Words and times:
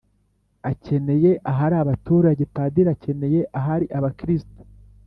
akeneye 0.71 1.31
ahari 1.51 1.75
abaturage, 1.83 2.43
padiri 2.55 2.89
akeneye 2.95 3.39
ahari 3.59 3.85
abakristu 3.97 4.59